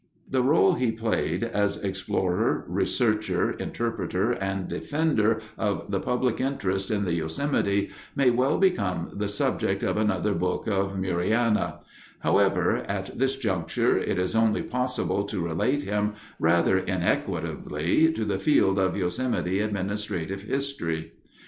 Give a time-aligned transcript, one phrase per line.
[0.27, 7.03] The role he played as explorer, researcher, interpreter, and defender of the public interests in
[7.05, 11.81] the Yosemite may well become the subject of another book of Muiriana;
[12.21, 18.39] however, at this juncture, it is only possible to relate him rather inequitably to the
[18.39, 21.11] field of Yosemite administrative history.